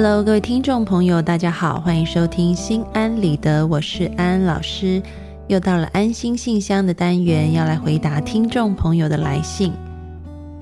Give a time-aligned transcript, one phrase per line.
[0.00, 5.02] Hello，各位听众朋友，大家好，欢迎收听心安理得，我是安安老师。
[5.48, 9.72] 又到了安心信箱的单元，要来回答听众朋友的来信。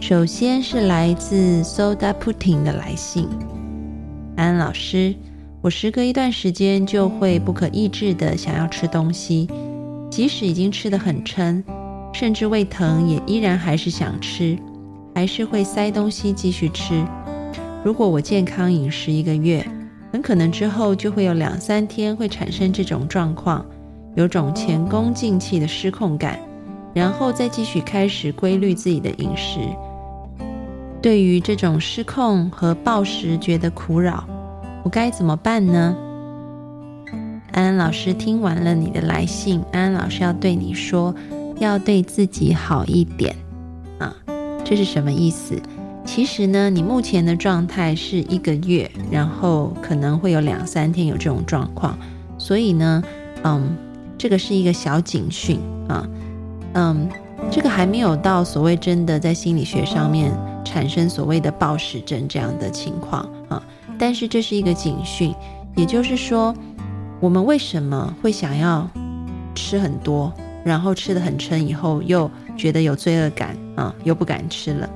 [0.01, 3.29] 首先是来自 Soda Pudding 的来信，
[4.37, 5.15] 安安老师，
[5.61, 9.47] 我时隔一段时间就会不可抑制的想要吃东西，
[10.11, 11.63] 即使已经吃得很撑，
[12.15, 14.57] 甚至胃疼，也依然还是想吃，
[15.15, 17.05] 还是会塞东西继续吃。
[17.85, 19.65] 如果我健康饮食一个月，
[20.13, 23.65] 很可能之后就会有两三天会产生这种状况，
[24.15, 26.39] 有种前功尽弃的失控感，
[26.95, 29.61] 然后再继续开始规律自己的饮食。
[31.01, 34.25] 对于这种失控和暴食觉得苦扰，
[34.83, 35.97] 我该怎么办呢？
[37.53, 41.15] 安安老师听完了你的来信，安安老师要对你说，
[41.61, 43.35] 要对自己好一点
[43.99, 44.15] 啊，
[44.65, 45.55] 这是什么意思？
[46.07, 51.99] 其实呢，你目前的状态是一个月，然后可能会有两三天有这种状况，
[52.39, 53.03] 所以呢，
[53.43, 53.77] 嗯，
[54.17, 56.09] 这个是一个小警讯啊，
[56.73, 57.07] 嗯，
[57.51, 60.33] 这个还没有到所谓真的在心理学上面
[60.65, 63.63] 产生所谓的暴食症这样的情况啊，
[63.99, 65.35] 但是这是一个警讯，
[65.75, 66.55] 也就是说，
[67.21, 68.89] 我们为什么会想要
[69.55, 70.33] 吃很多，
[70.65, 74.89] 然后吃的很撑，以后又觉得有罪恶感啊，又不敢吃了。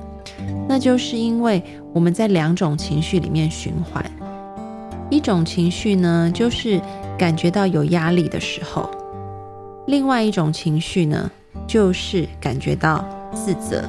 [0.67, 1.61] 那就是因为
[1.93, 4.03] 我们在两种情绪里面循环，
[5.09, 6.81] 一种情绪呢，就是
[7.17, 8.89] 感觉到有压力的时候；
[9.87, 11.29] 另外一种情绪呢，
[11.67, 13.83] 就是感觉到自责。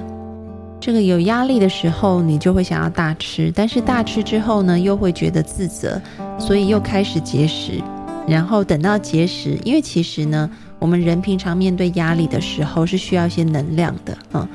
[0.80, 6.00] 这个有压力的时候，你就会想要大吃，但是大吃之后呢，又会觉得自责，
[6.40, 7.80] 所以又开始节食。
[8.26, 14.48] 然后等到节食，因为其实呢，我们人平常面对压力的时候是需要一些能量的啊。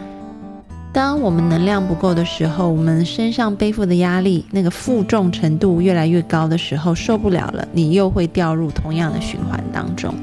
[0.94, 10.14] 当我们能量不够的时候，我们身上背负的压力那个负重程度越来越高的时候，受不了了，你又会掉入同样的循环当中。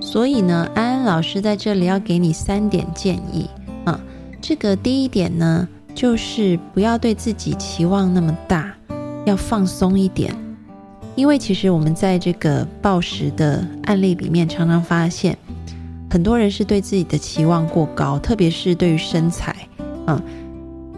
[0.00, 3.48] 所以呢，安安老师在这里要给你三点建议
[3.84, 3.98] 啊。
[4.40, 8.72] 这个第一点呢，就是不要对自己期望那么大，
[9.24, 10.32] 要放松一点。
[11.16, 15.36] 因为其实我们在这个暴食的案例里面，常常发现
[16.08, 19.51] 很多人是对自己的期望过高，特别是对于身材。
[20.06, 20.20] 嗯，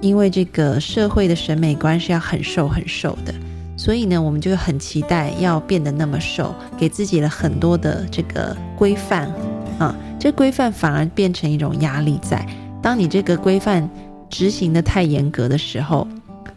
[0.00, 3.34] 因为这个社会的审美观是要很瘦很瘦的，
[3.76, 9.30] 所以呢，我们就很期待要变得那么瘦，给自己了很多的这个规范
[9.78, 12.18] 啊，这规范反而变成一种压力。
[12.22, 12.46] 在
[12.82, 13.88] 当你这个规范
[14.30, 16.06] 执行的太严格的时候，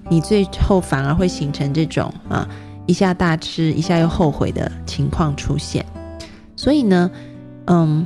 [0.09, 2.47] 你最后反而会形成这种啊，
[2.85, 5.85] 一下大吃一下又后悔的情况出现。
[6.55, 7.11] 所以呢，
[7.65, 8.05] 嗯。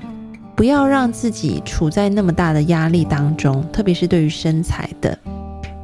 [0.61, 5.17] 不要让自己处在那么大的压力当中，特别是对于身材的。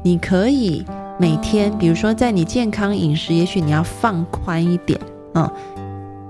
[0.04, 0.84] 你可以
[1.18, 4.96] 每天，比如说在你健康饮食，也许你要放宽一点
[5.34, 5.52] 啊。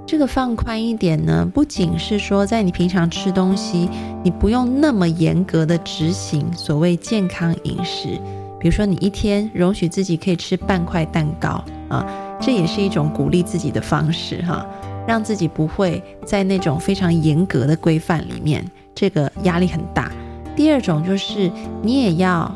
[0.06, 3.86] 这个放宽一点呢，不仅是说在你平常吃东西，
[4.24, 8.18] 你不用那么严格的执行所谓健康饮食。
[8.58, 12.02] 比如说你一天容许自己可以吃半块蛋糕啊，
[12.40, 14.64] 这也是一种鼓励自己的方式哈。
[15.08, 18.62] 让自己不会在那种非常严格的规范里面，
[18.94, 20.12] 这个压力很大。
[20.54, 21.50] 第二种就是
[21.82, 22.54] 你也要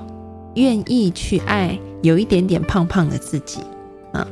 [0.56, 3.60] 愿意去爱有一点点胖胖的自己
[4.12, 4.26] 啊，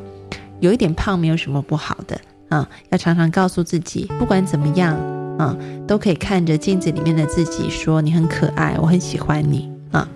[0.61, 2.21] 有一点胖没有什么不好的
[2.51, 4.95] 啊，要常常告诉自己，不管怎么样
[5.39, 5.57] 啊，
[5.89, 10.07] 都可以看着镜子里面的自己说你很可爱，我很喜欢你啊，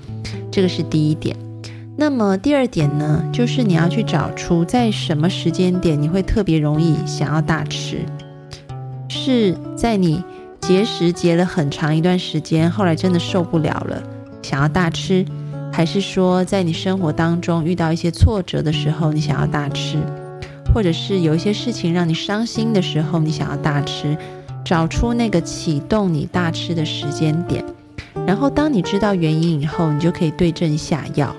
[0.50, 1.34] 这个是第一点。
[1.96, 8.00] 那么第二点呢，就是你要去找出在什么时间点你会特别容易想要大吃，
[9.08, 10.22] 是在你
[10.60, 14.02] 节食节了很长一段时间，后来真的受不了了，
[14.42, 15.24] 想要大吃，
[15.72, 19.96] 还是说在你生活当中遇到一些挫折的时候，你想要大吃，
[20.74, 24.16] 或者是有一些事情让你伤心的时候，你想要大吃，
[24.64, 27.64] 找出那个启动你大吃的时间点，
[28.26, 31.32] 然后当你知道原因以后，你就可以对症下药。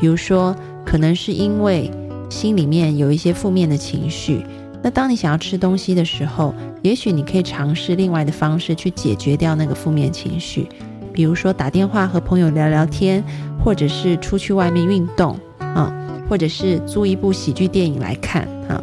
[0.00, 1.90] 比如说，可能是因为
[2.30, 4.42] 心里面有一些负面的情绪，
[4.82, 10.66] 那当你想要吃东西的时候，也许你可以尝试另外的方式去解决掉那个负面情绪，
[11.12, 13.22] 比如说打电话和朋友聊聊天，
[13.62, 15.92] 或者是出去外面运动啊，
[16.28, 18.82] 或者是租一部喜剧电影来看啊，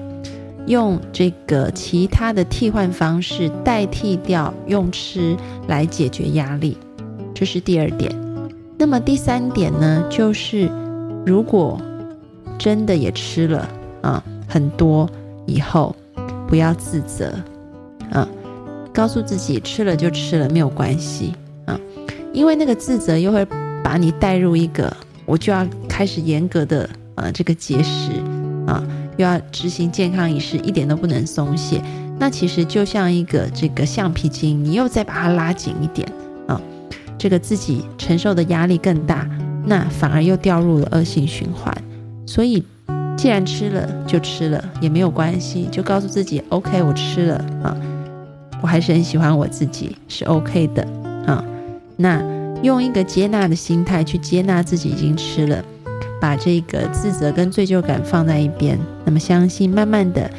[0.67, 5.35] 用这个其他的替换方式代替掉用吃
[5.67, 6.77] 来解决压力，
[7.33, 8.13] 这是第二点。
[8.77, 10.69] 那么第三点呢，就是
[11.27, 11.77] 如果
[12.57, 13.67] 真的也吃了
[14.01, 15.09] 啊很多
[15.45, 15.93] 以后，
[16.47, 17.33] 不要自责
[18.11, 18.25] 啊，
[18.93, 21.33] 告诉自己吃了就吃了没有关系
[21.65, 21.77] 啊，
[22.31, 23.45] 因为那个自责又会
[23.83, 24.95] 把你带入一个
[25.25, 28.11] 我就要开始严格的呃这个节食
[28.65, 28.81] 啊，
[29.17, 31.81] 又要执行健康仪式，一点都不能松懈。
[32.17, 36.07] 那其实就像一个这个橡皮筋，你又再把它拉紧一点
[36.47, 36.59] 啊，
[37.17, 39.29] 这个自己承受的压力更大，
[39.67, 41.75] 那反而又掉入了恶性循环。
[42.25, 42.63] 所以，
[43.17, 47.75] 既然吃了就吃了，也没有关系，就告诉自己 OK，我吃了啊，
[48.61, 50.83] 我还是很喜欢我自己，是 OK 的
[51.25, 51.43] 啊。
[51.97, 52.23] 那
[52.63, 55.63] 用一个接纳的心态去接纳自己已经吃了，
[56.21, 60.29] 把这个自责跟罪疚感放在一边，那么相信慢慢的。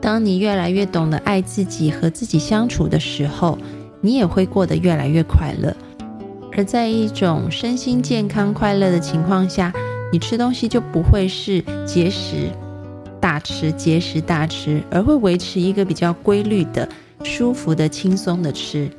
[0.00, 3.58] 当你越来越懂得爱自己和自己相处的时候，
[4.00, 5.76] 你也会过得越来越快乐。
[6.56, 9.72] 而在一种身心健康、快乐的情况下，
[10.12, 12.50] 你吃东西就不会是节食
[13.20, 16.88] 大吃、节食大吃，而会维持一个比较规律的、
[17.22, 18.90] 舒服的、轻松的吃。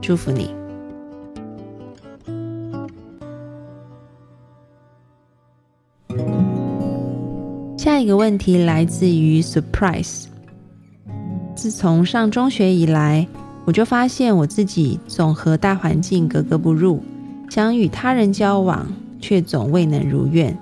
[0.00, 0.50] 祝福你。
[7.76, 10.26] 下一个问题来自于 Surprise。
[11.54, 13.26] 自从上中学以来，
[13.64, 17.02] 我就发现我自己总和大环境格格不入，
[17.48, 18.86] 想与他人交往
[19.20, 20.56] 却总未能如愿。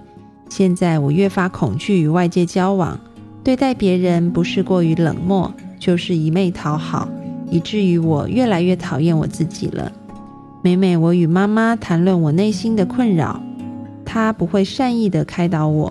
[0.49, 2.99] 现在我越发恐惧与外界交往，
[3.43, 7.09] 对待别人不是过于冷漠，就是一昧讨好，
[7.51, 9.91] 以至于我越来越讨厌我自己了。
[10.63, 13.41] 每每我与妈妈谈论我内心的困扰，
[14.05, 15.91] 她不会善意的开导我。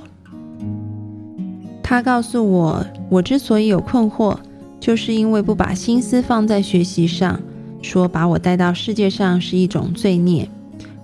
[1.82, 4.38] 她告诉我，我之所以有困惑。
[4.80, 7.40] 就是因为不把心思放在学习上，
[7.82, 10.50] 说把我带到世界上是一种罪孽，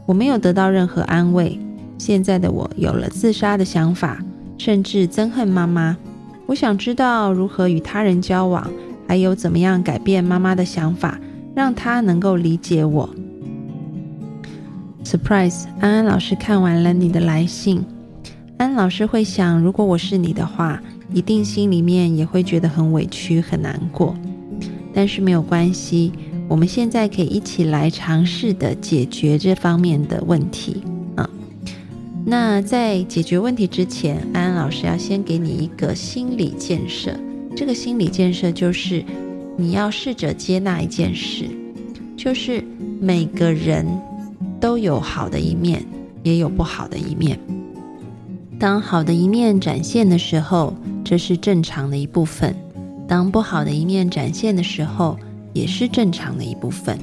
[0.06, 1.60] 我没有得到任何安慰。
[1.98, 4.24] 现在的我有了自杀的想法，
[4.58, 5.98] 甚至憎恨妈妈。
[6.46, 8.70] 我想知道如何与他人交往，
[9.08, 11.20] 还有怎么样改变妈妈的想法，
[11.54, 13.10] 让她能够理解我。
[15.04, 17.84] Surprise，安安老师看完了你的来信，
[18.58, 20.82] 安老师会想，如果我是你的话。
[21.14, 24.16] 一定心里面也会觉得很委屈、很难过，
[24.94, 26.12] 但是没有关系，
[26.48, 30.84] 我们现在可以一起来尝试的解决这方面的问题
[31.16, 31.30] 啊。
[32.26, 37.16] 那在解决问题之前，安安老师要先给你一个心理建设。
[37.56, 39.04] 这个心理建设就是，
[39.56, 41.46] 你要试着接纳一件事，
[42.18, 42.64] 就是
[43.00, 43.86] 每个人
[44.60, 45.86] 都有好的一面，
[46.24, 47.40] 也有不好的一面。
[48.60, 50.74] 当好的一面展现的时候，
[51.06, 52.52] 这是正常的一部分；
[53.08, 55.18] 当不好的一面展现的时候，
[55.54, 56.98] 也是正常的一部分。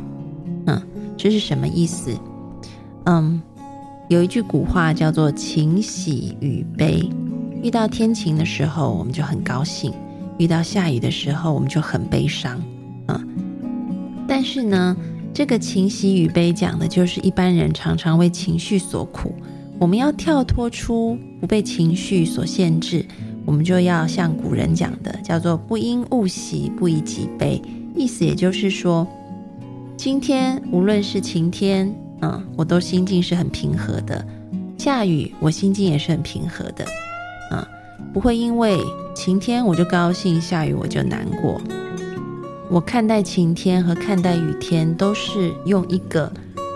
[0.67, 0.83] 嗯，
[1.17, 2.11] 这是什么意思？
[3.05, 3.41] 嗯，
[4.09, 7.09] 有一句古话叫做“晴喜与悲”。
[7.63, 9.93] 遇到天晴的时候，我们就很高兴；
[10.37, 12.61] 遇到下雨的时候，我们就很悲伤。
[13.07, 13.29] 嗯，
[14.27, 14.97] 但是呢，
[15.33, 19.33] 这个“晴喜与悲”讲的就是一般人常常为情绪所苦。
[19.79, 23.05] 我们要跳脱出不被情绪所限制，
[23.45, 27.61] 我们就要像古人讲的，叫做“不因物喜，不以己悲”。
[27.95, 29.07] 意思也就是说，
[29.97, 34.25] 今天无论是晴天，嗯，我都心境是很平和的；
[34.79, 36.85] 下雨，我心境也是很平和的，
[37.51, 37.67] 嗯，
[38.13, 38.79] 不会因为
[39.15, 41.61] 晴天我就高兴，下雨我就难过。
[42.71, 46.33] 我看待晴天和看待雨天，都是用一个。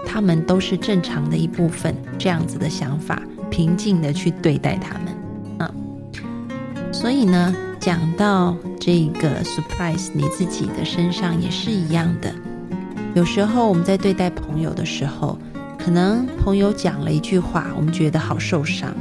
[0.09, 3.21] 他们都是正常的一部分，这样子的想法，
[3.51, 5.06] 平静的去对待他们，
[6.99, 12.35] 所以呢，讲到这个 surprise，你自己的身上也是一样的。
[13.15, 15.39] 有时候我们在对待朋友的时候，
[15.79, 18.95] 可能朋友讲了一句话，我们觉得好受伤。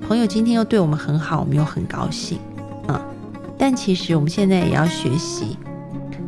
[0.00, 2.38] 朋友今天又对我们很好，我们又很高兴，
[2.88, 2.98] 啊。
[3.58, 5.58] 但其实我们现在也要学习，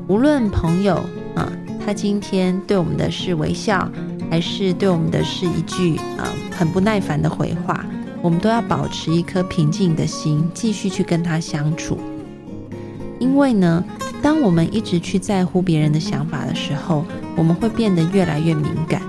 [0.07, 0.97] 无论朋友
[1.35, 1.51] 啊，
[1.85, 3.91] 他今天对我们的是微笑。
[4.31, 7.85] 还是对我们的是一句啊很不耐烦的回话，
[8.25, 11.99] 我们都要保持一颗平静的心，继续去跟他相处。
[13.19, 13.85] 因为呢，
[14.23, 17.05] 当我们一直去在乎别人的想法的时候，
[17.37, 19.03] 我们会变得越来越敏感。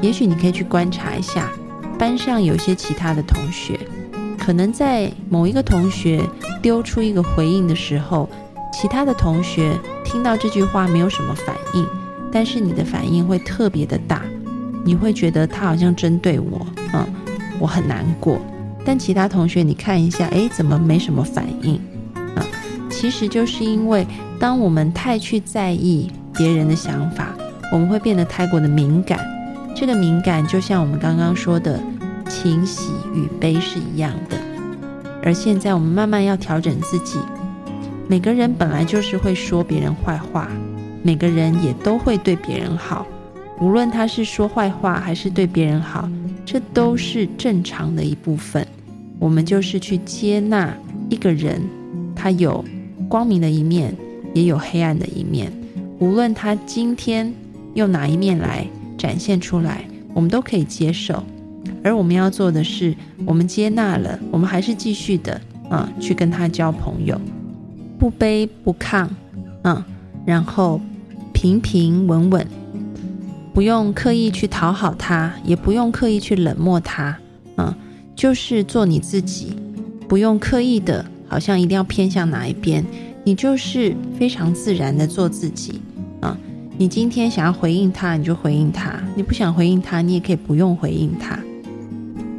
[0.00, 1.52] 也许你可以去观察一下，
[1.96, 3.78] 班上有些其他的同学，
[4.36, 6.20] 可能在某一个同学
[6.60, 8.28] 丢出一个回应的时候，
[8.72, 11.86] 其他的同学听到这句话没有什么反应，
[12.32, 14.20] 但是你的反应会特别的大。
[14.84, 17.06] 你会觉得他好像针对我，嗯，
[17.62, 18.40] 我很难过。
[18.84, 21.76] 但其他同学，你看一下，哎，怎么没什么反应？
[22.34, 22.42] 啊，
[22.90, 24.04] 其实就是因为
[24.40, 27.28] 当我们太去在意别人的想法，
[27.70, 29.20] 我们会变得太过的敏感。
[29.76, 31.80] 这个敏感就像我们刚刚说的
[32.28, 34.36] 情喜与悲是一样的。
[35.22, 37.20] 而现在我们慢慢要调整自己。
[38.08, 40.48] 每个人本来就是会说别人坏话，
[41.04, 43.06] 每个人也都会对别人好。
[43.60, 46.08] 无论他是说坏话还是对别人好，
[46.52, 48.66] 这都是正常的一部分。
[49.18, 50.76] 我们就是去接纳
[51.08, 51.62] 一个人
[52.14, 52.62] 他有
[53.08, 53.96] 光明的一面，
[54.34, 55.50] 也有黑暗的一面。
[55.98, 57.32] 无论他今天
[57.72, 58.66] 用哪一面来
[58.98, 61.22] 展现出来，我们都可以接受。
[61.82, 62.94] 而我们要做的是，
[63.24, 65.40] 我们接纳了，我们还是继续的，
[65.70, 67.18] 嗯，去跟他交朋友，
[67.98, 69.08] 不卑不亢，
[69.62, 69.82] 嗯，
[70.26, 70.78] 然后
[71.32, 72.46] 平平稳稳，
[73.54, 77.18] 不用刻意去讨好他，也不用刻意去冷漠他，
[77.56, 77.74] 嗯，
[78.16, 79.56] 就是做你自己，
[80.08, 82.84] 不用刻意的，好像一定要偏向哪一边，
[83.24, 85.80] 你就是非常自然的做自己，
[86.20, 86.36] 啊，
[86.78, 91.38] 你今天想要回应他，你就回应他；你不想回应他，你也可以不用回应他。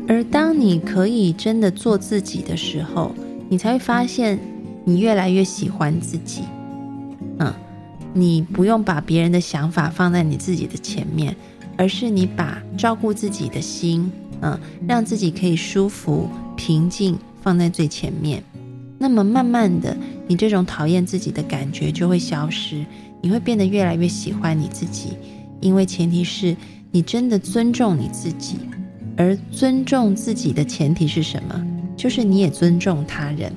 [0.07, 3.13] 而当你可以真的做自己的时候，
[3.49, 4.39] 你才会发现
[4.83, 6.41] 你越来越喜欢自己。
[8.13, 11.35] 你不用把别人的想法放在你自己的前面，
[11.75, 18.43] 而是你把照顾自己的心，嗯，让自己可以舒服、平静放在最前面。
[18.99, 22.85] 那么慢慢的，你这种讨厌自己的感觉就会消失，
[23.21, 25.17] 你会变得越来越喜欢你自己。
[25.59, 26.55] 因为前提是
[26.91, 28.57] 你真的尊重你自己。
[29.15, 31.67] 而尊重自己的前提是什么？
[31.95, 33.53] 就是你也尊重他人。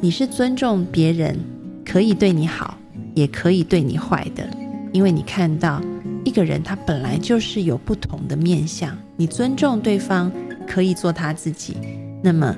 [0.00, 1.38] 你是尊重别人，
[1.84, 2.76] 可以对你好，
[3.18, 4.48] 也可以对你坏的。
[4.92, 5.82] 因为你看到
[6.24, 8.96] 一个人，他本来就是有不同的面相。
[9.16, 10.32] 你尊重对方，
[10.66, 11.76] 可以做他自己。
[12.22, 12.56] 那么，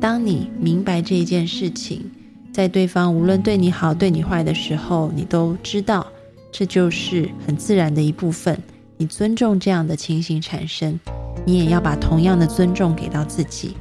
[0.00, 2.10] 当你明白这一件事情，
[2.52, 6.06] 在对方无论对你好对你坏的时候，你都知道
[6.50, 8.58] 这就是很自然的一部分。
[8.96, 10.98] 你尊重这样的情形产生。
[11.44, 13.76] 你也要把同样的尊重给到自己，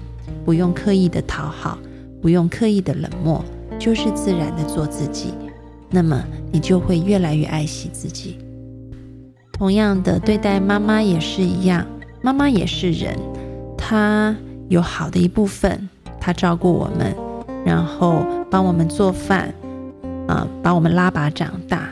[0.46, 1.78] 不用刻意的讨好，
[2.22, 3.44] 不用刻意的冷漠，
[3.80, 5.34] 就是自然的做自己。
[5.90, 8.38] 那么你就会越来越爱惜自己。
[9.54, 11.86] 同样的，对待妈妈也是一样，
[12.22, 13.18] 妈妈也是人，
[13.78, 14.36] 她
[14.70, 15.90] 有好的一部分，
[16.20, 17.16] 她照顾我们，
[17.66, 19.54] 然后帮我们做饭，
[20.28, 21.90] 啊，把我们拉拔长大。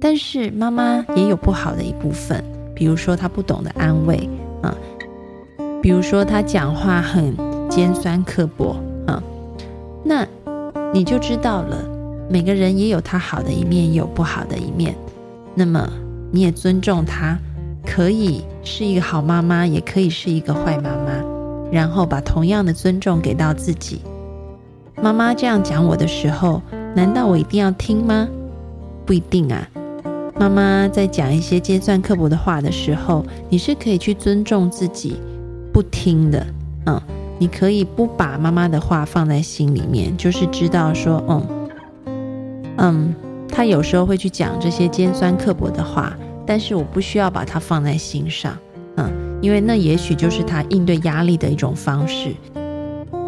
[0.00, 4.28] 但是妈妈也有不好的一部分，比如说她不懂得安慰，
[4.62, 4.72] 啊。
[5.82, 7.34] 比如说她讲话很
[7.68, 8.76] 尖酸刻薄
[9.06, 9.20] 啊，
[10.04, 10.24] 那
[10.92, 11.97] 你就知道了。
[12.28, 14.94] 每个人也有他好的一面，也有不好的一面。
[15.54, 15.88] 那么
[16.30, 17.38] 你也尊重他，
[17.84, 21.24] 可以是一个好妈妈，也可以是一个坏妈妈。
[21.70, 24.00] 然后把同样的尊重给到自己。
[25.02, 26.62] 妈妈这样讲我的时候，
[26.94, 28.28] 难道我一定要听吗？
[29.04, 29.68] 不一定啊。
[30.38, 35.16] 妈妈在讲一些尖酸刻薄的话的时候，你是可以去尊重自己。
[35.72, 36.46] 不听的，
[36.86, 37.00] 嗯，
[37.38, 41.46] 你可以不把妈妈的话放在心里面，就是知道说，嗯，
[42.78, 43.14] 嗯，
[43.48, 46.16] 他有时候会去讲这些尖酸刻薄的话，
[46.46, 48.56] 但是我不需要把它放在心上，
[48.96, 52.34] 嗯，因为那也许就是他应对压力的一种方式。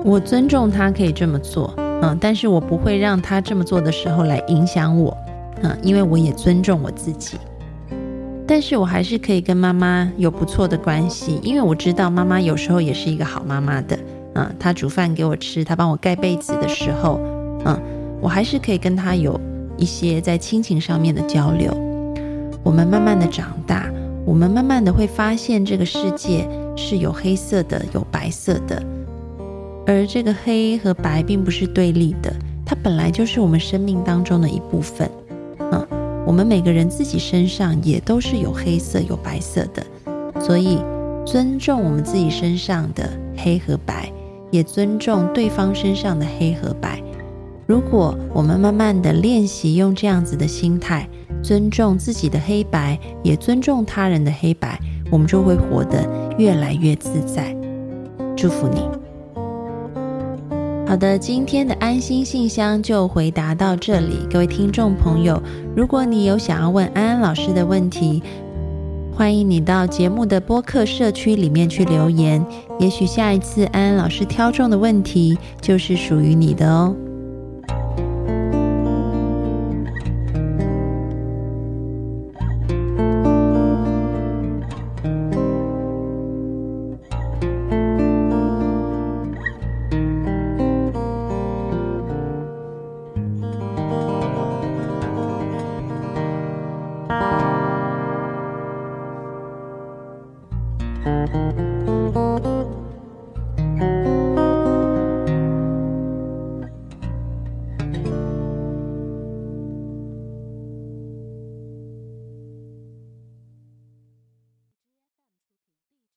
[0.05, 5.15] 我尊重他可以这么做，嗯，但是我不会让他这么做的时候来影响我，
[5.63, 7.37] 嗯，因为我也尊重我自己。
[8.47, 13.99] 但是我还是可以跟妈妈有不错的关系，因为我知道妈妈有时候也是一个好妈妈的。
[14.35, 17.21] 嗯，她煮饭给我吃，她帮我盖被子的时候，
[17.65, 17.81] 嗯，
[18.21, 19.39] 我还是可以跟他有
[19.77, 21.73] 一些在亲情上面的交流。
[22.63, 23.91] 我们慢慢的长大，
[24.25, 28.83] 我们慢慢的会发现这个世界是有黑色的，有白色的，
[29.87, 32.33] 而这个黑和白并不是对立的，
[32.65, 35.11] 它本来就是我们生命当中的一部分。
[35.59, 35.87] 嗯。
[36.27, 39.83] 我们每个人自己身上也都是有黑色有白色的，
[40.39, 40.79] 所以
[41.25, 43.09] 尊重我们自己身上的
[43.39, 44.13] 黑和白，
[44.51, 47.03] 也尊重对方身上的黑和白。
[47.71, 51.09] 如果我们慢慢的练习用这样子的心态，
[51.41, 54.77] 尊重自己的黑白，也尊重他人的黑白，
[55.09, 56.05] 我们就会活得
[56.37, 57.57] 越来越自在。
[58.37, 58.81] 祝福你。
[60.85, 64.27] 好的，今天的安心信箱就回答到这里。
[64.29, 65.41] 各位听众朋友，
[65.77, 68.21] 如果你有想要问安安老师的问题，
[69.15, 72.45] 欢迎你到节目的播客社区里面去留言。
[72.81, 76.97] 也许下一次安安老师挑中的问题就是属于你的哦。